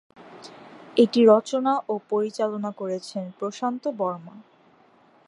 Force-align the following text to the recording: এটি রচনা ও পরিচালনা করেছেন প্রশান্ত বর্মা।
এটি 0.97 1.21
রচনা 1.25 1.73
ও 1.89 1.93
পরিচালনা 2.09 2.71
করেছেন 2.71 3.23
প্রশান্ত 3.39 3.83
বর্মা। 3.97 4.35